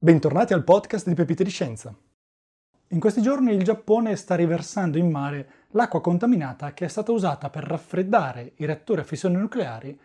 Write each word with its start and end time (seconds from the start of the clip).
Bentornati 0.00 0.52
al 0.52 0.62
podcast 0.62 1.08
di 1.08 1.14
Pepite 1.14 1.42
di 1.42 1.50
Scienza. 1.50 1.92
In 2.90 3.00
questi 3.00 3.20
giorni 3.20 3.52
il 3.52 3.64
Giappone 3.64 4.14
sta 4.14 4.36
riversando 4.36 4.96
in 4.96 5.10
mare 5.10 5.48
l'acqua 5.70 6.00
contaminata 6.00 6.72
che 6.72 6.84
è 6.84 6.88
stata 6.88 7.10
usata 7.10 7.50
per 7.50 7.64
raffreddare 7.64 8.52
i 8.58 8.64
reattori 8.64 9.00
a 9.00 9.02
fissione 9.02 9.40
nucleari 9.40 9.98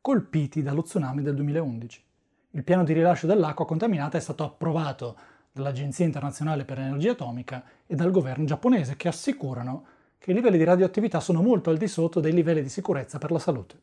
colpiti 0.00 0.62
dallo 0.62 0.82
tsunami 0.82 1.22
del 1.22 1.34
2011. 1.34 2.04
Il 2.50 2.62
piano 2.62 2.84
di 2.84 2.92
rilascio 2.92 3.26
dell'acqua 3.26 3.66
contaminata 3.66 4.16
è 4.16 4.20
stato 4.20 4.44
approvato 4.44 5.16
dall'Agenzia 5.50 6.04
internazionale 6.04 6.64
per 6.64 6.78
l'energia 6.78 7.10
atomica 7.10 7.64
e 7.88 7.96
dal 7.96 8.12
governo 8.12 8.44
giapponese 8.44 8.94
che 8.94 9.08
assicurano 9.08 9.84
che 10.18 10.30
i 10.30 10.34
livelli 10.34 10.58
di 10.58 10.64
radioattività 10.64 11.18
sono 11.18 11.42
molto 11.42 11.70
al 11.70 11.76
di 11.76 11.88
sotto 11.88 12.20
dei 12.20 12.32
livelli 12.32 12.62
di 12.62 12.68
sicurezza 12.68 13.18
per 13.18 13.32
la 13.32 13.40
salute. 13.40 13.80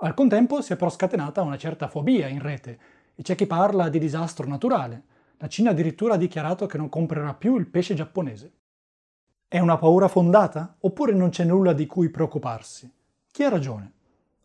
Al 0.00 0.12
contempo 0.12 0.60
si 0.60 0.74
è 0.74 0.76
però 0.76 0.90
scatenata 0.90 1.40
una 1.40 1.56
certa 1.56 1.88
fobia 1.88 2.28
in 2.28 2.42
rete 2.42 2.78
e 3.16 3.22
c'è 3.22 3.34
chi 3.34 3.46
parla 3.46 3.88
di 3.88 3.98
disastro 3.98 4.46
naturale. 4.46 5.02
La 5.38 5.48
Cina 5.48 5.70
addirittura 5.70 6.14
ha 6.14 6.18
dichiarato 6.18 6.66
che 6.66 6.76
non 6.76 6.88
comprerà 6.88 7.34
più 7.34 7.56
il 7.56 7.66
pesce 7.66 7.94
giapponese. 7.94 8.52
È 9.48 9.58
una 9.58 9.78
paura 9.78 10.06
fondata? 10.06 10.76
Oppure 10.80 11.12
non 11.12 11.30
c'è 11.30 11.44
nulla 11.44 11.72
di 11.72 11.86
cui 11.86 12.10
preoccuparsi? 12.10 12.90
Chi 13.30 13.42
ha 13.42 13.48
ragione? 13.48 13.92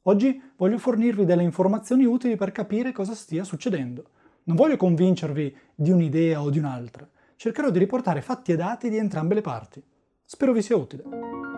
Oggi 0.04 0.41
voglio 0.55 0.77
fornirvi 0.77 1.26
delle 1.26 1.44
informazioni 1.44 2.05
utili 2.05 2.36
per 2.36 2.52
capire 2.52 2.91
cosa 2.91 3.13
stia 3.13 3.44
succedendo. 3.44 4.05
Non 4.44 4.55
voglio 4.55 4.77
convincervi 4.77 5.55
di 5.76 5.91
un'idea 5.91 6.41
o 6.41 6.49
di 6.49 6.60
un'altra. 6.60 7.08
Cercherò 7.35 7.70
di 7.70 7.80
riportare 7.80 8.22
fatti 8.22 8.52
e 8.52 8.55
dati 8.55 8.90
di 8.90 8.98
entrambe 8.98 9.35
le 9.35 9.41
parti. 9.41 9.84
Spero 10.24 10.54
vi 10.54 10.62
sia 10.62 10.76
utile. 10.76 11.51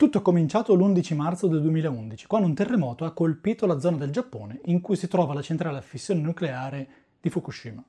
Tutto 0.00 0.16
è 0.16 0.22
cominciato 0.22 0.74
l'11 0.74 1.14
marzo 1.14 1.46
del 1.46 1.60
2011, 1.60 2.26
quando 2.26 2.46
un 2.46 2.54
terremoto 2.54 3.04
ha 3.04 3.12
colpito 3.12 3.66
la 3.66 3.78
zona 3.78 3.98
del 3.98 4.08
Giappone 4.08 4.60
in 4.64 4.80
cui 4.80 4.96
si 4.96 5.08
trova 5.08 5.34
la 5.34 5.42
centrale 5.42 5.76
a 5.76 5.82
fissione 5.82 6.22
nucleare 6.22 6.88
di 7.20 7.28
Fukushima. 7.28 7.84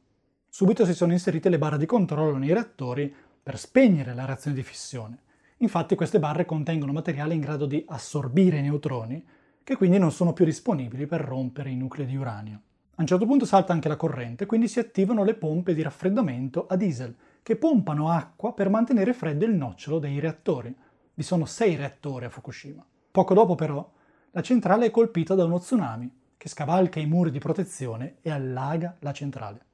Subito 0.49 0.83
si 0.83 0.93
sono 0.93 1.13
inserite 1.13 1.47
le 1.47 1.57
barre 1.57 1.77
di 1.77 1.85
controllo 1.85 2.35
nei 2.35 2.51
reattori 2.51 3.15
per 3.41 3.57
spegnere 3.57 4.13
la 4.13 4.25
reazione 4.25 4.57
di 4.57 4.61
fissione. 4.61 5.19
Infatti 5.59 5.95
queste 5.95 6.19
barre 6.19 6.43
contengono 6.43 6.91
materiale 6.91 7.33
in 7.33 7.39
grado 7.39 7.65
di 7.65 7.81
assorbire 7.87 8.57
i 8.57 8.61
neutroni, 8.61 9.25
che 9.63 9.77
quindi 9.77 9.97
non 9.97 10.11
sono 10.11 10.33
più 10.33 10.43
disponibili 10.43 11.05
per 11.05 11.21
rompere 11.21 11.69
i 11.69 11.77
nuclei 11.77 12.07
di 12.07 12.17
uranio. 12.17 12.61
A 12.95 13.01
un 13.03 13.07
certo 13.07 13.25
punto 13.25 13.45
salta 13.45 13.71
anche 13.71 13.87
la 13.87 13.95
corrente, 13.95 14.45
quindi 14.45 14.67
si 14.67 14.79
attivano 14.79 15.23
le 15.23 15.35
pompe 15.35 15.73
di 15.73 15.81
raffreddamento 15.81 16.67
a 16.67 16.75
diesel, 16.75 17.15
che 17.41 17.55
pompano 17.55 18.09
acqua 18.09 18.51
per 18.53 18.67
mantenere 18.67 19.13
freddo 19.13 19.45
il 19.45 19.55
nocciolo 19.55 19.97
dei 19.97 20.19
reattori. 20.19 20.75
Vi 21.13 21.23
sono 21.23 21.45
sei 21.45 21.75
reattori 21.75 22.25
a 22.25 22.29
Fukushima. 22.29 22.85
Poco 23.11 23.33
dopo 23.33 23.55
però 23.55 23.87
la 24.31 24.41
centrale 24.41 24.85
è 24.85 24.91
colpita 24.91 25.35
da 25.35 25.43
uno 25.43 25.59
tsunami 25.59 26.09
che 26.37 26.47
scavalca 26.47 26.99
i 26.99 27.05
muri 27.05 27.31
di 27.31 27.39
protezione 27.39 28.15
e 28.21 28.31
allaga 28.31 28.95
la 28.99 29.11
centrale. 29.11 29.65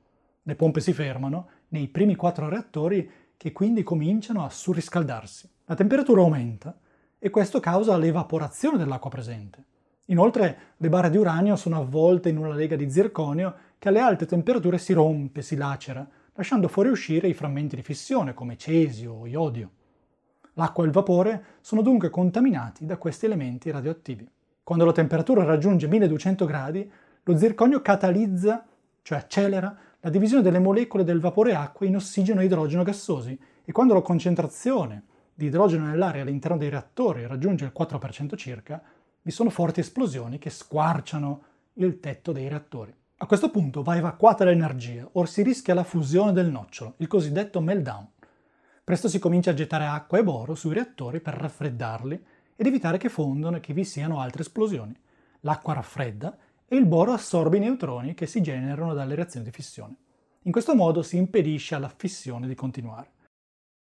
Le 0.41 0.55
pompe 0.55 0.81
si 0.81 0.93
fermano 0.93 1.49
nei 1.69 1.87
primi 1.89 2.15
quattro 2.15 2.49
reattori 2.49 3.09
che 3.37 3.51
quindi 3.51 3.83
cominciano 3.83 4.43
a 4.43 4.49
surriscaldarsi. 4.49 5.47
La 5.65 5.75
temperatura 5.75 6.21
aumenta 6.21 6.75
e 7.19 7.29
questo 7.29 7.59
causa 7.59 7.95
l'evaporazione 7.97 8.77
dell'acqua 8.77 9.11
presente. 9.11 9.63
Inoltre 10.05 10.57
le 10.77 10.89
barre 10.89 11.09
di 11.11 11.17
uranio 11.17 11.55
sono 11.55 11.77
avvolte 11.77 12.29
in 12.29 12.37
una 12.37 12.55
lega 12.55 12.75
di 12.75 12.89
zirconio 12.89 13.55
che 13.77 13.89
alle 13.89 13.99
alte 13.99 14.25
temperature 14.25 14.79
si 14.79 14.93
rompe, 14.93 15.41
si 15.43 15.55
lacera, 15.55 16.07
lasciando 16.33 16.67
fuoriuscire 16.67 17.27
i 17.27 17.33
frammenti 17.33 17.75
di 17.75 17.83
fissione 17.83 18.33
come 18.33 18.57
cesio 18.57 19.13
o 19.13 19.27
iodio. 19.27 19.69
L'acqua 20.57 20.83
e 20.83 20.87
il 20.87 20.93
vapore 20.93 21.43
sono 21.61 21.83
dunque 21.83 22.09
contaminati 22.09 22.85
da 22.85 22.97
questi 22.97 23.25
elementi 23.25 23.69
radioattivi. 23.69 24.27
Quando 24.63 24.85
la 24.85 24.91
temperatura 24.91 25.43
raggiunge 25.43 25.87
1200 25.87 26.45
gradi, 26.45 26.91
lo 27.23 27.37
zirconio 27.37 27.81
catalizza, 27.81 28.65
cioè 29.03 29.19
accelera, 29.19 29.77
la 29.99 30.09
divisione 30.09 30.41
delle 30.41 30.59
molecole 30.59 31.03
del 31.03 31.19
vapore 31.19 31.53
acqua 31.53 31.85
in 31.85 31.95
ossigeno 31.95 32.41
e 32.41 32.45
idrogeno 32.45 32.81
gassosi 32.81 33.39
e 33.63 33.71
quando 33.71 33.93
la 33.93 34.01
concentrazione 34.01 35.03
di 35.33 35.45
idrogeno 35.45 35.85
nell'aria 35.85 36.23
all'interno 36.23 36.57
dei 36.57 36.69
reattori 36.69 37.27
raggiunge 37.27 37.65
il 37.65 37.73
4% 37.77 38.35
circa, 38.35 38.81
vi 39.21 39.31
sono 39.31 39.51
forti 39.51 39.81
esplosioni 39.81 40.39
che 40.39 40.49
squarciano 40.49 41.43
il 41.73 41.99
tetto 41.99 42.31
dei 42.31 42.47
reattori. 42.47 42.91
A 43.17 43.25
questo 43.27 43.51
punto 43.51 43.83
va 43.83 43.95
evacuata 43.95 44.43
l'energia 44.43 45.07
o 45.11 45.25
si 45.25 45.43
rischia 45.43 45.75
la 45.75 45.83
fusione 45.83 46.33
del 46.33 46.49
nocciolo, 46.49 46.95
il 46.97 47.07
cosiddetto 47.07 47.61
meltdown. 47.61 48.07
Presto 48.87 49.09
si 49.09 49.19
comincia 49.19 49.51
a 49.51 49.53
gettare 49.53 49.85
acqua 49.85 50.17
e 50.17 50.23
boro 50.23 50.55
sui 50.55 50.73
reattori 50.73 51.19
per 51.19 51.33
raffreddarli 51.33 52.23
ed 52.55 52.65
evitare 52.65 52.97
che 52.97 53.09
fondano 53.09 53.57
e 53.57 53.59
che 53.59 53.73
vi 53.73 53.83
siano 53.83 54.21
altre 54.21 54.43
esplosioni. 54.43 54.97
L'acqua 55.41 55.73
raffredda 55.73 56.37
e 56.65 56.77
il 56.77 56.85
boro 56.85 57.11
assorbe 57.11 57.57
i 57.57 57.59
neutroni 57.59 58.13
che 58.13 58.27
si 58.27 58.41
generano 58.41 58.93
dalle 58.93 59.15
reazioni 59.15 59.45
di 59.45 59.51
fissione. 59.51 59.97
In 60.43 60.53
questo 60.53 60.73
modo 60.73 61.03
si 61.03 61.17
impedisce 61.17 61.75
alla 61.75 61.93
fissione 61.93 62.47
di 62.47 62.55
continuare. 62.55 63.11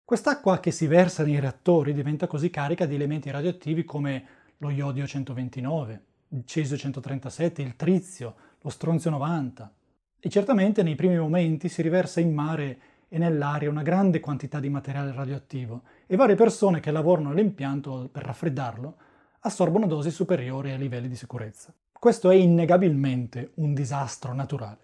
Quest'acqua 0.06 0.60
che 0.60 0.70
si 0.70 0.86
versa 0.86 1.24
nei 1.24 1.40
reattori 1.40 1.94
diventa 1.94 2.28
così 2.28 2.52
carica 2.52 2.86
di 2.86 2.94
elementi 2.94 3.32
radioattivi 3.32 3.84
come 3.84 4.26
lo 4.58 4.70
iodio 4.70 5.08
129, 5.08 6.04
il 6.28 6.46
cesio 6.46 6.78
137, 6.78 7.64
il 7.64 7.76
trizio, 7.76 8.36
lo 8.62 8.70
stronzio 8.70 9.10
90. 9.10 9.74
E 10.20 10.30
certamente 10.30 10.84
nei 10.84 10.94
primi 10.94 11.18
momenti 11.18 11.70
si 11.70 11.82
riversa 11.82 12.20
in 12.20 12.36
mare 12.36 12.80
e 13.14 13.18
nell'aria 13.18 13.70
una 13.70 13.82
grande 13.82 14.22
quantità 14.22 14.62
di 14.62 14.70
materiale 14.70 15.12
radioattivo 15.12 15.82
e 16.08 16.16
varie 16.16 16.36
persone 16.36 16.80
che 16.80 16.92
lavorano 16.92 17.32
all'impianto 17.32 18.08
per 18.10 18.24
raffreddarlo 18.24 18.96
assorbono 19.42 19.86
dosi 19.86 20.12
superiori 20.12 20.72
ai 20.72 20.78
livelli 20.78 21.10
di 21.10 21.18
sicurezza. 21.18 21.74
Questo 21.92 22.30
è 22.30 22.36
innegabilmente 22.36 23.52
un 23.56 23.74
disastro 23.74 24.34
naturale. 24.34 24.80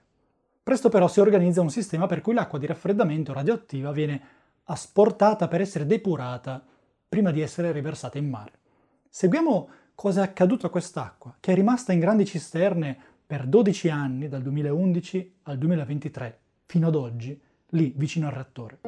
Presto 0.61 0.89
però 0.89 1.07
si 1.07 1.21
organizza 1.21 1.61
un 1.61 1.69
sistema 1.69 2.05
per 2.05 2.19
cui 2.19 2.33
l'acqua 2.33 2.59
di 2.59 2.65
raffreddamento 2.65 3.31
radioattiva 3.31 3.93
viene 3.93 4.21
asportata 4.65 5.47
per 5.47 5.61
essere 5.61 5.85
depurata 5.85 6.61
prima 7.07 7.31
di 7.31 7.39
essere 7.39 7.71
riversata 7.71 8.17
in 8.17 8.27
mare. 8.27 8.51
Seguiamo 9.07 9.69
cosa 9.95 10.19
è 10.19 10.23
accaduto 10.25 10.67
a 10.67 10.69
quest'acqua, 10.69 11.37
che 11.39 11.53
è 11.53 11.55
rimasta 11.55 11.93
in 11.93 11.99
grandi 11.99 12.25
cisterne 12.25 12.97
per 13.25 13.47
12 13.47 13.89
anni, 13.89 14.27
dal 14.27 14.41
2011 14.41 15.35
al 15.43 15.57
2023, 15.57 16.39
fino 16.65 16.87
ad 16.87 16.95
oggi, 16.95 17.41
lì 17.71 17.93
vicino 17.95 18.27
al 18.27 18.33
reattore. 18.33 18.79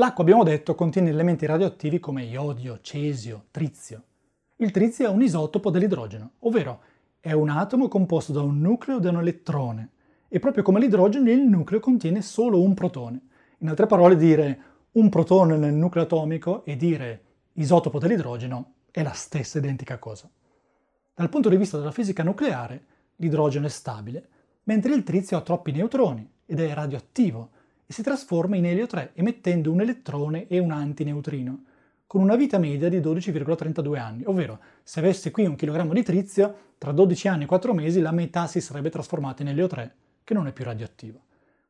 L'acqua, 0.00 0.24
abbiamo 0.24 0.44
detto, 0.44 0.74
contiene 0.74 1.10
elementi 1.10 1.44
radioattivi 1.44 2.00
come 2.00 2.24
iodio, 2.24 2.78
cesio, 2.80 3.44
trizio. 3.50 4.02
Il 4.56 4.70
trizio 4.70 5.06
è 5.06 5.10
un 5.10 5.20
isotopo 5.20 5.70
dell'idrogeno, 5.70 6.30
ovvero 6.38 6.80
è 7.20 7.32
un 7.32 7.50
atomo 7.50 7.88
composto 7.88 8.32
da 8.32 8.40
un 8.40 8.60
nucleo 8.60 8.96
e 8.96 9.00
da 9.00 9.10
un 9.10 9.18
elettrone 9.18 9.90
e 10.28 10.38
proprio 10.38 10.62
come 10.62 10.80
l'idrogeno 10.80 11.30
il 11.30 11.42
nucleo 11.42 11.78
contiene 11.78 12.22
solo 12.22 12.62
un 12.62 12.72
protone. 12.72 13.20
In 13.58 13.68
altre 13.68 13.86
parole 13.86 14.16
dire 14.16 14.62
un 14.92 15.10
protone 15.10 15.58
nel 15.58 15.74
nucleo 15.74 16.04
atomico 16.04 16.64
e 16.64 16.76
dire 16.76 17.24
isotopo 17.54 17.98
dell'idrogeno 17.98 18.72
è 18.90 19.02
la 19.02 19.12
stessa 19.12 19.58
identica 19.58 19.98
cosa. 19.98 20.30
Dal 21.14 21.28
punto 21.28 21.50
di 21.50 21.56
vista 21.56 21.76
della 21.76 21.92
fisica 21.92 22.22
nucleare, 22.22 22.84
l'idrogeno 23.16 23.66
è 23.66 23.70
stabile, 23.70 24.28
mentre 24.64 24.94
il 24.94 25.02
trizio 25.02 25.36
ha 25.36 25.42
troppi 25.42 25.72
neutroni 25.72 26.26
ed 26.46 26.58
è 26.58 26.72
radioattivo 26.72 27.50
e 27.84 27.92
si 27.92 28.02
trasforma 28.02 28.56
in 28.56 28.64
elio 28.64 28.86
3 28.86 29.10
emettendo 29.14 29.70
un 29.70 29.82
elettrone 29.82 30.46
e 30.46 30.58
un 30.58 30.70
antineutrino 30.70 31.64
con 32.10 32.22
una 32.22 32.34
vita 32.34 32.58
media 32.58 32.88
di 32.88 32.98
12,32 32.98 33.96
anni, 33.96 34.24
ovvero 34.26 34.58
se 34.82 34.98
avesse 34.98 35.30
qui 35.30 35.46
un 35.46 35.54
chilogrammo 35.54 35.92
di 35.92 36.02
trizio, 36.02 36.72
tra 36.76 36.90
12 36.90 37.28
anni 37.28 37.44
e 37.44 37.46
4 37.46 37.72
mesi 37.72 38.00
la 38.00 38.10
metà 38.10 38.48
si 38.48 38.60
sarebbe 38.60 38.90
trasformata 38.90 39.42
in 39.42 39.48
elio 39.50 39.68
3, 39.68 39.94
che 40.24 40.34
non 40.34 40.48
è 40.48 40.52
più 40.52 40.64
radioattivo. 40.64 41.20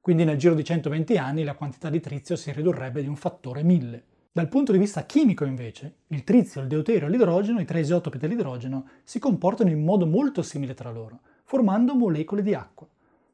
Quindi 0.01 0.25
nel 0.25 0.39
giro 0.39 0.55
di 0.55 0.65
120 0.65 1.19
anni 1.19 1.45
la 1.45 1.53
quantità 1.53 1.91
di 1.91 2.01
trizio 2.01 2.37
si 2.37 2.53
ridurrebbe 2.53 3.03
di 3.03 3.09
un 3.09 3.17
fattore 3.17 3.63
1000. 3.63 4.05
Dal 4.33 4.49
punto 4.49 4.73
di 4.73 4.79
vista 4.79 5.05
chimico 5.05 5.45
invece, 5.45 5.97
il 6.07 6.25
trizio, 6.25 6.63
il 6.63 6.69
deuterio 6.69 7.07
e 7.07 7.11
l'idrogeno, 7.11 7.61
i 7.61 7.67
tre 7.67 7.81
isotopi 7.81 8.17
dell'idrogeno, 8.17 8.87
si 9.05 9.19
comportano 9.19 9.69
in 9.69 9.85
modo 9.85 10.07
molto 10.07 10.41
simile 10.41 10.73
tra 10.73 10.91
loro, 10.91 11.21
formando 11.45 11.95
molecole 11.95 12.41
di 12.41 12.55
acqua. 12.55 12.89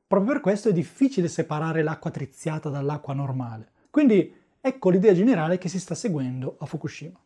Proprio 0.08 0.32
per 0.32 0.40
questo 0.40 0.70
è 0.70 0.72
difficile 0.72 1.28
separare 1.28 1.84
l'acqua 1.84 2.10
triziata 2.10 2.68
dall'acqua 2.68 3.14
normale. 3.14 3.70
Quindi 3.90 4.44
Ecco 4.66 4.90
l'idea 4.90 5.14
generale 5.14 5.58
che 5.58 5.68
si 5.68 5.78
sta 5.78 5.94
seguendo 5.94 6.56
a 6.58 6.66
Fukushima. 6.66 7.16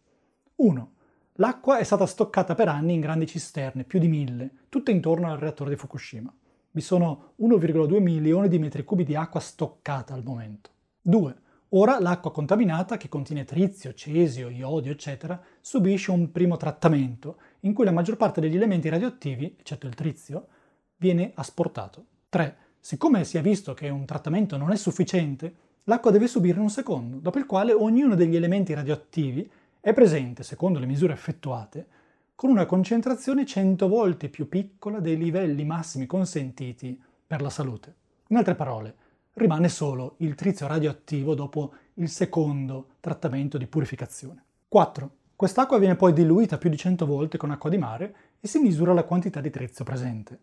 1. 0.57 0.93
L'acqua 1.37 1.79
è 1.79 1.85
stata 1.85 2.05
stoccata 2.05 2.55
per 2.55 2.69
anni 2.69 2.93
in 2.93 3.01
grandi 3.01 3.27
cisterne, 3.27 3.85
più 3.85 3.99
di 3.99 4.09
mille, 4.09 4.51
tutte 4.69 4.91
intorno 4.91 5.33
al 5.33 5.39
reattore 5.39 5.71
di 5.71 5.77
Fukushima. 5.77 6.31
Vi 6.71 6.81
sono 6.83 7.33
1,2 7.41 7.99
milioni 7.99 8.47
di 8.49 8.59
metri 8.59 8.85
cubi 8.85 9.05
di 9.05 9.15
acqua 9.15 9.41
stoccata 9.41 10.13
al 10.13 10.23
momento. 10.23 10.69
2. 11.01 11.35
Ora 11.71 11.99
l'acqua 11.99 12.31
contaminata, 12.31 12.99
che 12.99 13.09
contiene 13.09 13.47
trizio, 13.47 13.95
cesio, 13.95 14.51
iodio, 14.51 14.93
eccetera, 14.93 15.43
subisce 15.63 16.11
un 16.11 16.31
primo 16.33 16.59
trattamento, 16.59 17.39
in 17.61 17.73
cui 17.73 17.87
la 17.87 17.91
maggior 17.91 18.19
parte 18.19 18.43
degli 18.43 18.57
elementi 18.57 18.91
radioattivi, 18.91 19.57
eccetto 19.59 19.87
il 19.87 19.95
trizio, 19.95 20.47
viene 20.97 21.33
asportato. 21.37 22.05
3. 22.29 22.57
Siccome 22.79 23.25
si 23.25 23.39
è 23.39 23.41
visto 23.41 23.73
che 23.73 23.89
un 23.89 24.05
trattamento 24.05 24.59
non 24.59 24.73
è 24.73 24.77
sufficiente, 24.77 25.69
l'acqua 25.85 26.11
deve 26.11 26.27
subire 26.27 26.61
un 26.61 26.71
secondo, 26.71 27.19
dopo 27.19 27.38
il 27.38 27.47
quale 27.47 27.73
ognuno 27.73 28.15
degli 28.15 28.37
elementi 28.37 28.75
radioattivi 28.75 29.50
è 29.81 29.93
presente, 29.93 30.43
secondo 30.43 30.79
le 30.79 30.87
misure 30.87 31.12
effettuate, 31.12 31.87
con 32.35 32.50
una 32.50 32.67
concentrazione 32.67 33.44
100 33.44 33.88
volte 33.88 34.29
più 34.29 34.49
piccola 34.49 35.00
dei 35.00 35.17
livelli 35.17 35.65
massimi 35.65 36.06
consentiti 36.06 37.00
per 37.27 37.43
la 37.43 37.50
salute. 37.50 37.94
In 38.29 38.37
altre 38.37 38.55
parole, 38.55 38.94
rimane 39.35 39.69
solo 39.69 40.15
il 40.19 40.35
trizio 40.35 40.67
radioattivo 40.67 41.35
dopo 41.35 41.73
il 41.94 42.09
secondo 42.09 42.97
trattamento 43.00 43.59
di 43.59 43.67
purificazione. 43.67 44.44
4. 44.69 45.11
Quest'acqua 45.37 45.79
viene 45.79 45.97
poi 45.97 46.12
diluita 46.12 46.59
più 46.59 46.69
di 46.71 46.76
100 46.76 47.06
volte 47.06 47.38
con 47.38 47.50
acqua 47.50 47.71
di 47.71 47.79
mare 47.79 48.15
e 48.41 48.49
si 48.49 48.59
misura 48.59 48.93
la 48.93 49.05
quantità 49.05 49.41
di 49.41 49.50
trizio 49.50 49.85
presente. 49.85 50.38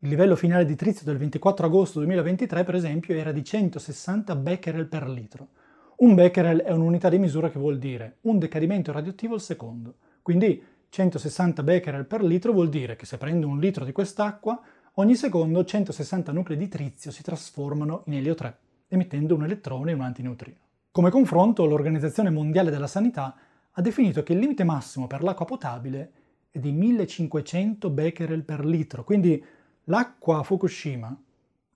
Il 0.00 0.08
livello 0.08 0.36
finale 0.36 0.64
di 0.64 0.76
trizio 0.76 1.04
del 1.04 1.16
24 1.16 1.66
agosto 1.66 1.98
2023, 1.98 2.64
per 2.64 2.74
esempio, 2.74 3.14
era 3.14 3.32
di 3.32 3.44
160 3.44 4.36
becquerel 4.36 4.86
per 4.86 5.08
litro. 5.08 5.48
Un 5.96 6.14
becquerel 6.14 6.60
è 6.60 6.72
un'unità 6.72 7.08
di 7.08 7.18
misura 7.18 7.50
che 7.50 7.58
vuol 7.58 7.78
dire 7.78 8.18
un 8.22 8.38
decadimento 8.38 8.92
radioattivo 8.92 9.34
al 9.34 9.40
secondo. 9.40 9.94
Quindi 10.22 10.62
160 10.88 11.62
becquerel 11.62 12.06
per 12.06 12.22
litro 12.22 12.52
vuol 12.52 12.68
dire 12.68 12.96
che 12.96 13.06
se 13.06 13.18
prendo 13.18 13.48
un 13.48 13.58
litro 13.58 13.84
di 13.84 13.92
quest'acqua 13.92 14.60
Ogni 14.98 15.14
secondo 15.14 15.64
160 15.64 16.32
nuclei 16.32 16.58
di 16.58 16.66
trizio 16.66 17.12
si 17.12 17.22
trasformano 17.22 18.02
in 18.06 18.14
elio 18.14 18.34
3, 18.34 18.58
emettendo 18.88 19.36
un 19.36 19.44
elettrone 19.44 19.92
e 19.92 19.94
un 19.94 20.00
antineutrino. 20.00 20.56
Come 20.90 21.10
confronto, 21.10 21.64
l'Organizzazione 21.66 22.30
Mondiale 22.30 22.72
della 22.72 22.88
Sanità 22.88 23.36
ha 23.70 23.80
definito 23.80 24.24
che 24.24 24.32
il 24.32 24.40
limite 24.40 24.64
massimo 24.64 25.06
per 25.06 25.22
l'acqua 25.22 25.46
potabile 25.46 26.12
è 26.50 26.58
di 26.58 26.72
1500 26.72 27.90
becquerel 27.90 28.42
per 28.42 28.64
litro, 28.64 29.04
quindi 29.04 29.40
l'acqua 29.88 30.38
a 30.38 30.42
Fukushima 30.42 31.16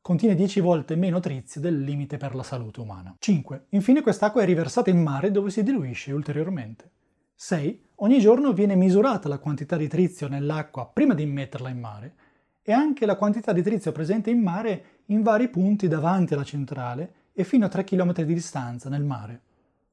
contiene 0.00 0.35
10 0.35 0.61
volte 0.61 0.97
meno 0.97 1.20
trizio 1.20 1.61
del 1.61 1.81
limite 1.81 2.17
per 2.17 2.35
la 2.35 2.43
salute 2.43 2.81
umana. 2.81 3.14
5. 3.19 3.67
Infine 3.70 4.03
quest'acqua 4.03 4.43
è 4.43 4.44
riversata 4.44 4.91
in 4.91 5.03
mare 5.03 5.31
dove 5.31 5.50
si 5.50 5.62
diluisce 5.62 6.12
ulteriormente. 6.12 6.91
6. 7.35 7.85
Ogni 7.97 8.19
giorno 8.19 8.53
viene 8.53 8.75
misurata 8.75 9.29
la 9.29 9.38
quantità 9.38 9.76
di 9.76 9.88
trizio 9.88 10.29
nell'acqua 10.29 10.91
prima 10.93 11.14
di 11.14 11.23
immetterla 11.23 11.70
in 11.70 11.79
mare 11.79 12.14
e 12.62 12.73
anche 12.73 13.06
la 13.06 13.17
quantità 13.17 13.53
di 13.53 13.62
trizio 13.62 13.93
presente 13.93 14.31
in 14.31 14.41
mare 14.41 14.85
in 15.06 15.23
vari 15.23 15.49
punti 15.49 15.88
davanti 15.88 16.35
alla 16.35 16.44
centrale 16.44 17.15
e 17.32 17.44
fino 17.44 17.65
a 17.65 17.69
3 17.69 17.85
km 17.85 18.12
di 18.12 18.35
distanza 18.35 18.91
nel 18.91 19.05
mare. 19.05 19.41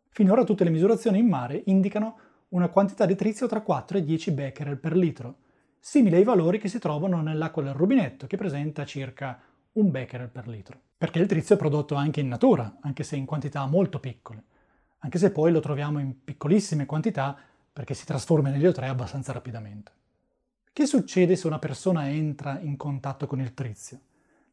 Finora 0.10 0.44
tutte 0.44 0.66
le 0.66 0.72
misurazioni 0.72 1.20
in 1.20 1.28
mare 1.28 1.62
indicano 1.68 2.18
una 2.50 2.68
quantità 2.68 3.06
di 3.06 3.16
trizio 3.16 3.48
tra 3.48 3.62
4 3.62 4.00
e 4.00 4.04
10 4.04 4.32
becquerel 4.32 4.78
per 4.78 4.98
litro, 4.98 5.36
simili 5.80 6.16
ai 6.16 6.24
valori 6.24 6.60
che 6.60 6.68
si 6.68 6.80
trovano 6.80 7.22
nell'acqua 7.22 7.64
del 7.64 7.74
rubinetto, 7.74 8.28
che 8.28 8.38
presenta 8.38 8.86
circa 8.86 9.40
1 9.72 9.90
becquerel 9.90 10.30
per 10.30 10.48
litro. 10.48 10.80
Perché 10.98 11.20
il 11.20 11.28
trizio 11.28 11.56
è 11.56 11.58
prodotto 11.58 11.96
anche 11.96 12.20
in 12.20 12.28
natura, 12.28 12.78
anche 12.82 13.04
se 13.04 13.16
in 13.16 13.26
quantità 13.26 13.66
molto 13.66 14.00
piccole, 14.00 14.44
anche 15.00 15.18
se 15.18 15.32
poi 15.32 15.52
lo 15.52 15.62
troviamo 15.62 16.00
in 16.00 16.24
piccolissime 16.24 16.86
quantità 16.86 17.38
perché 17.72 17.94
si 17.94 18.06
trasforma 18.06 18.50
in 18.50 18.56
elio 18.56 18.74
3 18.74 18.88
abbastanza 18.88 19.32
rapidamente. 19.32 19.92
Che 20.74 20.86
succede 20.86 21.36
se 21.36 21.48
una 21.48 21.60
persona 21.60 22.10
entra 22.10 22.60
in 22.60 22.76
contatto 22.76 23.26
con 23.28 23.40
il 23.40 23.54
trizio? 23.54 24.00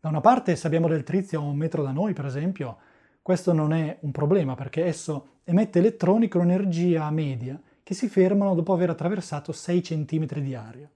Da 0.00 0.08
una 0.08 0.20
parte, 0.20 0.54
se 0.54 0.66
abbiamo 0.66 0.86
del 0.86 1.02
trizio 1.02 1.40
a 1.40 1.42
un 1.42 1.56
metro 1.56 1.82
da 1.82 1.90
noi, 1.90 2.12
per 2.12 2.26
esempio, 2.26 2.78
questo 3.22 3.52
non 3.52 3.72
è 3.72 3.98
un 4.02 4.12
problema 4.12 4.54
perché 4.54 4.84
esso 4.84 5.40
emette 5.42 5.80
elettroni 5.80 6.28
con 6.28 6.42
energia 6.42 7.10
media 7.10 7.60
che 7.82 7.94
si 7.94 8.08
fermano 8.08 8.54
dopo 8.54 8.72
aver 8.72 8.90
attraversato 8.90 9.50
6 9.50 9.80
cm 9.80 10.26
di 10.40 10.54
aria. 10.54 10.88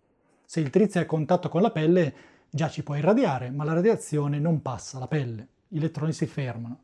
Se 0.51 0.59
il 0.59 0.71
trizio 0.71 0.99
è 0.99 1.05
a 1.05 1.07
contatto 1.07 1.49
con 1.49 1.63
la 1.63 1.71
pelle, 1.71 2.13
già 2.51 2.69
ci 2.69 2.83
può 2.83 2.97
irradiare, 2.97 3.51
ma 3.51 3.63
la 3.63 3.73
radiazione 3.73 4.41
non 4.41 4.63
passa 4.63 4.97
alla 4.97 5.07
pelle, 5.07 5.47
gli 5.69 5.77
elettroni 5.77 6.13
si 6.13 6.27
fermano. 6.27 6.81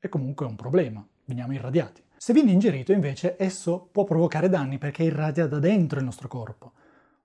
È 0.00 0.08
comunque 0.08 0.46
un 0.46 0.56
problema, 0.56 1.06
veniamo 1.26 1.52
irradiati. 1.52 2.02
Se 2.16 2.32
viene 2.32 2.50
ingerito, 2.50 2.90
invece, 2.90 3.36
esso 3.38 3.88
può 3.92 4.02
provocare 4.02 4.48
danni 4.48 4.78
perché 4.78 5.04
irradia 5.04 5.46
da 5.46 5.60
dentro 5.60 6.00
il 6.00 6.04
nostro 6.04 6.26
corpo 6.26 6.72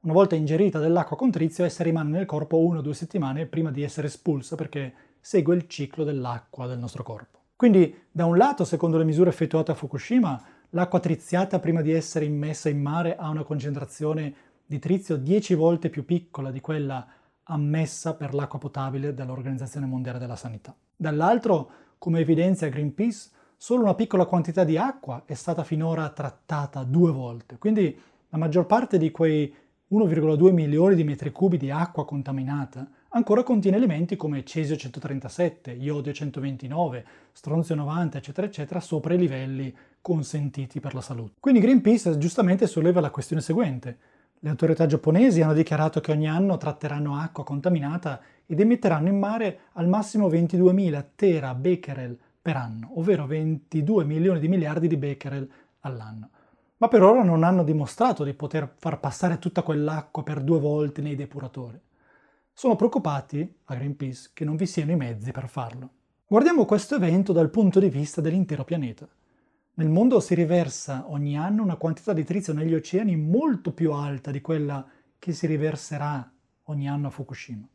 una 0.02 0.14
volta 0.14 0.36
ingerita 0.36 0.78
dell'acqua 0.78 1.18
con 1.18 1.32
trizio, 1.32 1.66
essa 1.66 1.82
rimane 1.82 2.12
nel 2.12 2.28
corpo 2.28 2.60
una 2.60 2.78
o 2.78 2.82
due 2.84 2.94
settimane 2.94 3.48
prima 3.48 3.72
di 3.72 3.82
essere 3.82 4.06
espulsa 4.06 4.56
perché 4.56 4.94
segue 5.20 5.56
il 5.56 5.68
ciclo 5.68 6.04
dell'acqua 6.04 6.68
del 6.68 6.78
nostro 6.78 7.02
corpo. 7.02 7.40
Quindi, 7.56 8.04
da 8.12 8.26
un 8.26 8.38
lato, 8.38 8.64
secondo 8.64 9.00
le 9.00 9.06
misure 9.06 9.32
effettuate 9.32 9.72
a 9.72 9.74
Fukushima, 9.74 10.42
l'acqua 10.70 11.00
triziata 11.00 11.58
prima 11.58 11.82
di 11.82 11.92
essere 11.92 12.26
immessa 12.26 12.70
in 12.70 12.80
mare 12.80 13.16
ha 13.16 13.28
una 13.28 13.44
concentrazione 13.44 14.49
di 14.70 14.78
trizio 14.78 15.18
10 15.18 15.56
volte 15.56 15.90
più 15.90 16.06
piccola 16.06 16.52
di 16.52 16.62
quella 16.62 17.04
ammessa 17.46 18.14
per 18.14 18.36
l'acqua 18.36 18.60
potabile 18.60 19.16
dall'Organizzazione 19.16 19.88
Mondiale 19.88 20.20
della 20.20 20.36
Sanità. 20.36 20.76
Dall'altro, 20.96 21.72
come 21.98 22.20
evidenzia 22.20 22.70
Greenpeace, 22.70 23.32
solo 23.58 23.82
una 23.82 23.96
piccola 23.96 24.28
quantità 24.28 24.64
di 24.64 24.78
acqua 24.78 25.24
è 25.26 25.34
stata 25.34 25.64
finora 25.64 26.08
trattata 26.10 26.84
due 26.84 27.12
volte, 27.12 27.58
quindi 27.58 28.00
la 28.30 28.38
maggior 28.38 28.68
parte 28.68 29.00
di 29.00 29.10
quei 29.10 29.52
1,2 29.92 30.52
milioni 30.54 30.94
di 30.94 31.04
metri 31.04 31.32
cubi 31.32 31.58
di 31.58 31.72
acqua 31.72 32.06
contaminata 32.06 32.88
ancora 33.10 33.42
contiene 33.42 33.78
elementi 33.78 34.16
come 34.16 34.46
cesio 34.46 34.76
137, 34.76 35.72
iodio 35.72 36.14
129, 36.14 37.06
stronzio 37.32 37.74
90, 37.74 38.20
eccetera, 38.20 38.46
eccetera, 38.46 38.80
sopra 38.80 39.16
i 39.16 39.18
livelli 39.18 39.76
consentiti 40.00 40.80
per 40.80 40.94
la 40.94 41.02
salute. 41.02 41.38
Quindi 41.40 41.60
Greenpeace 41.60 42.20
giustamente 42.20 42.68
solleva 42.68 43.02
la 43.02 43.10
questione 43.10 43.42
seguente. 43.42 43.98
Le 44.40 44.50
autorità 44.50 44.86
giapponesi 44.86 45.42
hanno 45.42 45.54
dichiarato 45.54 46.00
che 46.00 46.12
ogni 46.12 46.28
anno 46.28 46.58
tratteranno 46.58 47.16
acqua 47.18 47.44
contaminata 47.44 48.22
ed 48.46 48.60
emetteranno 48.60 49.10
in 49.10 49.20
mare 49.20 49.60
al 49.74 49.88
massimo 49.88 50.30
22.000 50.30 51.06
tera 51.16 51.54
becquerel 51.54 52.18
per 52.42 52.56
anno, 52.56 52.92
ovvero 53.00 53.26
22 53.26 54.06
milioni 54.06 54.40
di 54.40 54.48
miliardi 54.48 54.88
di 54.88 54.98
becquerel 54.98 55.50
all'anno 55.82 56.30
ma 56.80 56.88
per 56.88 57.04
ora 57.04 57.24
non 57.24 57.44
hanno 57.44 57.64
dimostrato 57.64 58.24
di 58.24 58.34
poter 58.34 58.74
far 58.78 59.00
passare 59.00 59.38
tutta 59.38 59.64
quell'acqua 59.64 60.24
per 60.24 60.42
due 60.42 60.60
volte 60.60 61.02
nei 61.02 61.16
depuratori. 61.16 61.80
Sono 62.54 62.76
preoccupati, 62.76 63.56
a 63.66 63.76
Greenpeace, 63.76 64.32
che 64.34 64.46
non 64.46 64.56
vi 64.56 64.66
siano 64.66 64.92
i 64.92 64.96
mezzi 64.96 65.32
per 65.32 65.50
farlo. 65.50 65.90
Guardiamo 66.26 66.66
questo 66.66 66.96
evento 66.96 67.34
dal 67.34 67.50
punto 67.50 67.80
di 67.80 67.90
vista 67.90 68.22
dell'intero 68.22 68.64
pianeta. 68.64 69.08
Nel 69.80 69.88
mondo 69.88 70.20
si 70.20 70.36
riversa 70.36 71.06
ogni 71.08 71.38
anno 71.38 71.64
una 71.64 71.78
quantità 71.78 72.12
di 72.12 72.26
trizio 72.26 72.52
negli 72.52 72.74
oceani 72.74 73.16
molto 73.16 73.72
più 73.72 73.94
alta 73.94 74.30
di 74.30 74.42
quella 74.42 74.86
che 75.18 75.32
si 75.32 75.48
riverserà 75.48 76.30
ogni 76.64 76.90
anno 76.90 77.08
a 77.08 77.10
Fukushima. 77.10 77.66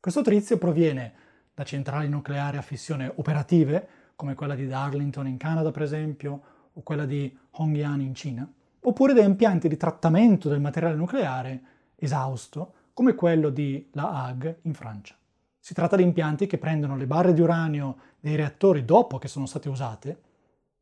Questo 0.00 0.22
trizio 0.22 0.58
proviene 0.58 1.12
da 1.54 1.62
centrali 1.62 2.08
nucleari 2.08 2.56
a 2.56 2.62
fissione 2.62 3.12
operative, 3.14 3.88
come 4.16 4.34
quella 4.34 4.56
di 4.56 4.66
Darlington 4.66 5.28
in 5.28 5.36
Canada 5.36 5.70
per 5.70 5.82
esempio, 5.82 6.42
o 6.72 6.82
quella 6.82 7.06
di 7.06 7.32
Hongyan 7.52 8.00
in 8.00 8.14
Cina, 8.16 8.52
oppure 8.80 9.14
da 9.14 9.22
impianti 9.22 9.68
di 9.68 9.76
trattamento 9.76 10.48
del 10.48 10.60
materiale 10.60 10.96
nucleare 10.96 11.62
esausto, 11.94 12.72
come 12.92 13.14
quello 13.14 13.50
di 13.50 13.88
La 13.92 14.24
Hague 14.24 14.58
in 14.62 14.74
Francia. 14.74 15.14
Si 15.60 15.74
tratta 15.74 15.94
di 15.94 16.02
impianti 16.02 16.48
che 16.48 16.58
prendono 16.58 16.96
le 16.96 17.06
barre 17.06 17.32
di 17.32 17.40
uranio 17.40 17.98
dei 18.18 18.34
reattori 18.34 18.84
dopo 18.84 19.18
che 19.18 19.28
sono 19.28 19.46
state 19.46 19.68
usate, 19.68 20.22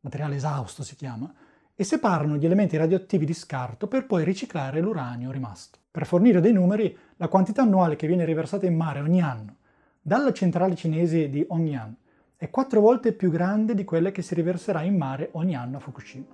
materiale 0.01 0.37
esausto 0.37 0.83
si 0.83 0.97
chiama, 0.97 1.33
e 1.75 1.85
separano 1.85 2.37
gli 2.37 2.45
elementi 2.45 2.77
radioattivi 2.77 3.25
di 3.25 3.35
scarto 3.35 3.87
per 3.87 4.05
poi 4.07 4.25
riciclare 4.25 4.81
l'uranio 4.81 5.31
rimasto. 5.31 5.79
Per 5.91 6.07
fornire 6.07 6.41
dei 6.41 6.53
numeri, 6.53 6.97
la 7.17 7.29
quantità 7.29 7.63
annuale 7.63 7.95
che 7.95 8.09
viene 8.09 8.25
riversata 8.25 8.67
in 8.67 8.75
mare 8.75 9.01
ogni 9.01 9.23
anno 9.23 9.57
dalla 10.01 10.33
centrale 10.33 10.75
cinese 10.75 11.29
di 11.29 11.45
Hongyan 11.47 11.95
è 12.37 12.51
quattro 12.51 12.81
volte 12.81 13.13
più 13.13 13.31
grande 13.31 13.75
di 13.75 13.85
quella 13.85 14.11
che 14.11 14.23
si 14.23 14.35
riverserà 14.35 14.83
in 14.83 14.97
mare 14.97 15.29
ogni 15.33 15.55
anno 15.55 15.77
a 15.77 15.81
Fukushima. 15.81 16.25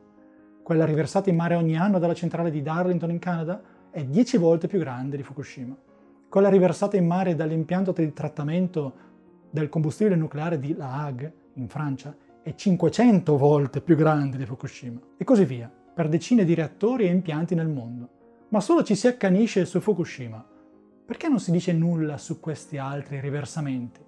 Quella 0.63 0.85
riversata 0.85 1.29
in 1.29 1.37
mare 1.37 1.57
ogni 1.57 1.77
anno 1.77 1.99
dalla 1.99 2.15
centrale 2.15 2.51
di 2.51 2.63
Darlington 2.63 3.11
in 3.11 3.19
Canada 3.19 3.61
è 3.91 4.05
dieci 4.05 4.37
volte 4.37 4.67
più 4.67 4.79
grande 4.79 5.17
di 5.17 5.23
Fukushima. 5.23 5.77
Quella 6.29 6.49
riversata 6.49 6.97
in 6.97 7.07
mare 7.07 7.35
dall'impianto 7.35 7.93
di 7.93 8.13
trattamento 8.13 8.95
del 9.51 9.69
combustibile 9.69 10.17
nucleare 10.17 10.59
di 10.59 10.75
La 10.75 11.05
Hague 11.05 11.33
in 11.55 11.69
Francia 11.69 12.15
è 12.45 12.55
500 12.55 13.39
volte 13.39 13.81
più 13.81 13.97
grande 13.97 14.37
di 14.37 14.45
Fukushima. 14.45 15.01
E 15.17 15.25
così 15.25 15.47
via, 15.47 15.73
per 15.95 16.11
decine 16.11 16.45
di 16.45 16.53
reattori 16.53 17.07
e 17.07 17.11
impianti 17.11 17.55
nel 17.55 17.69
mondo. 17.69 18.47
Ma 18.51 18.61
solo 18.61 18.83
ci 18.83 18.95
si 18.95 19.07
accanisce 19.07 19.65
su 19.65 19.81
Fukushima. 19.81 20.47
Perché 21.07 21.29
non 21.29 21.41
si 21.41 21.51
dice 21.51 21.73
nulla 21.73 22.19
su 22.19 22.41
questi 22.41 22.77
altri 22.77 23.19
riversamenti? 23.19 23.99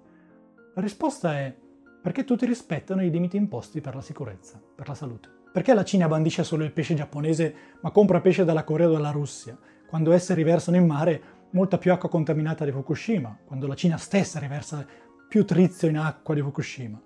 La 0.75 0.81
risposta 0.83 1.33
è 1.33 1.51
perché 1.99 2.25
tutti 2.25 2.45
rispettano 2.45 3.03
i 3.03 3.09
limiti 3.09 3.37
imposti 3.37 3.81
per 3.81 3.95
la 3.95 4.01
sicurezza, 4.01 4.61
per 4.75 4.87
la 4.87 4.93
salute. 4.93 5.29
Perché 5.51 5.73
la 5.73 5.83
Cina 5.83 6.07
bandisce 6.07 6.43
solo 6.43 6.63
il 6.63 6.71
pesce 6.71 6.93
giapponese 6.93 7.55
ma 7.81 7.89
compra 7.89 8.21
pesce 8.21 8.45
dalla 8.45 8.63
Corea 8.63 8.87
o 8.87 8.91
dalla 8.91 9.09
Russia, 9.09 9.57
quando 9.89 10.11
esse 10.11 10.35
riversano 10.35 10.77
in 10.77 10.85
mare 10.85 11.21
molta 11.51 11.79
più 11.79 11.91
acqua 11.91 12.07
contaminata 12.07 12.63
di 12.65 12.71
Fukushima, 12.71 13.35
quando 13.45 13.65
la 13.65 13.73
Cina 13.73 13.97
stessa 13.97 14.37
riversa 14.37 14.85
più 15.27 15.43
trizio 15.43 15.87
in 15.87 15.97
acqua 15.97 16.35
di 16.35 16.41
Fukushima. 16.41 17.01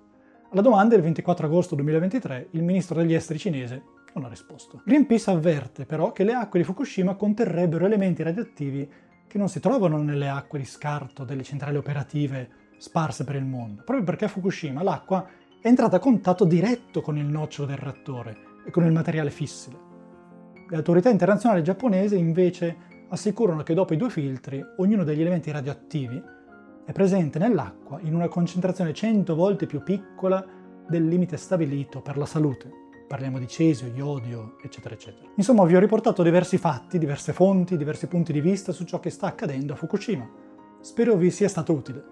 Alla 0.53 0.61
domanda 0.61 0.95
del 0.95 1.03
24 1.05 1.45
agosto 1.45 1.75
2023 1.75 2.49
il 2.51 2.63
ministro 2.63 2.95
degli 2.95 3.13
esteri 3.13 3.39
cinese 3.39 3.83
non 4.13 4.25
ha 4.25 4.27
risposto. 4.27 4.81
Greenpeace 4.83 5.31
avverte 5.31 5.85
però 5.85 6.11
che 6.11 6.25
le 6.25 6.33
acque 6.33 6.59
di 6.59 6.65
Fukushima 6.65 7.15
conterrebbero 7.15 7.85
elementi 7.85 8.21
radioattivi 8.21 8.85
che 9.27 9.37
non 9.37 9.47
si 9.47 9.61
trovano 9.61 10.03
nelle 10.03 10.27
acque 10.27 10.59
di 10.59 10.65
scarto 10.65 11.23
delle 11.23 11.43
centrali 11.43 11.77
operative 11.77 12.49
sparse 12.77 13.23
per 13.23 13.35
il 13.35 13.45
mondo, 13.45 13.83
proprio 13.83 14.03
perché 14.03 14.25
a 14.25 14.27
Fukushima 14.27 14.83
l'acqua 14.83 15.25
è 15.61 15.67
entrata 15.67 15.95
a 15.95 15.99
contatto 15.99 16.43
diretto 16.43 16.99
con 16.99 17.17
il 17.17 17.27
nocciolo 17.27 17.69
del 17.69 17.77
reattore 17.77 18.35
e 18.65 18.71
con 18.71 18.83
il 18.83 18.91
materiale 18.91 19.29
fissile. 19.29 19.77
Le 20.67 20.75
autorità 20.75 21.09
internazionali 21.09 21.63
giapponesi 21.63 22.17
invece 22.17 22.75
assicurano 23.07 23.63
che 23.63 23.73
dopo 23.73 23.93
i 23.93 23.97
due 23.97 24.09
filtri 24.09 24.61
ognuno 24.79 25.05
degli 25.05 25.21
elementi 25.21 25.49
radioattivi 25.49 26.21
è 26.91 26.93
presente 26.93 27.39
nell'acqua 27.39 27.99
in 28.01 28.13
una 28.13 28.27
concentrazione 28.27 28.93
100 28.93 29.33
volte 29.33 29.65
più 29.65 29.81
piccola 29.81 30.45
del 30.87 31.07
limite 31.07 31.37
stabilito 31.37 32.01
per 32.01 32.17
la 32.17 32.25
salute. 32.25 32.69
Parliamo 33.07 33.39
di 33.39 33.47
cesio, 33.47 33.91
iodio, 33.93 34.57
eccetera, 34.61 34.93
eccetera. 34.93 35.29
Insomma, 35.35 35.63
vi 35.65 35.75
ho 35.75 35.79
riportato 35.79 36.21
diversi 36.21 36.57
fatti, 36.57 36.97
diverse 36.97 37.31
fonti, 37.31 37.77
diversi 37.77 38.07
punti 38.07 38.33
di 38.33 38.41
vista 38.41 38.73
su 38.73 38.83
ciò 38.83 38.99
che 38.99 39.09
sta 39.09 39.27
accadendo 39.27 39.73
a 39.73 39.75
Fukushima. 39.77 40.29
Spero 40.81 41.15
vi 41.15 41.31
sia 41.31 41.47
stato 41.47 41.73
utile. 41.73 42.03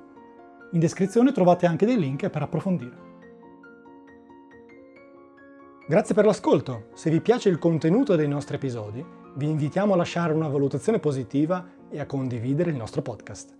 In 0.72 0.80
descrizione 0.80 1.34
trovate 1.34 1.66
anche 1.66 1.86
dei 1.86 2.00
link 2.00 2.30
per 2.30 2.42
approfondire. 2.42 3.08
Grazie 5.88 6.16
per 6.16 6.26
l'ascolto. 6.26 6.88
Se 6.94 7.10
vi 7.10 7.20
piace 7.20 7.50
il 7.50 7.60
contenuto 7.60 8.16
dei 8.16 8.28
nostri 8.28 8.56
episodi, 8.56 9.04
vi 9.36 9.50
invitiamo 9.50 9.94
a 9.94 9.98
lasciare 9.98 10.32
una 10.32 10.48
valutazione 10.48 11.00
positiva 11.00 11.68
e 11.90 12.00
a 12.00 12.06
condividere 12.06 12.70
il 12.70 12.78
nostro 12.78 13.02
podcast. 13.02 13.59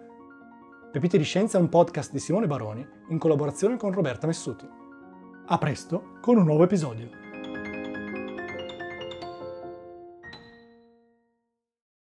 Pepite 0.92 1.20
di 1.20 1.24
Scienza 1.24 1.60
è 1.60 1.62
un 1.62 1.70
podcast 1.70 2.12
di 2.12 2.18
Simone 2.18 2.48
Baroni 2.48 2.84
in 3.10 3.20
collaborazione 3.20 3.78
con 3.78 3.92
Roberta 3.92 4.26
Messuti. 4.26 4.68
A 5.46 5.58
presto 5.60 6.18
con 6.20 6.38
un 6.38 6.46
nuovo 6.46 6.64
episodio. 6.64 7.29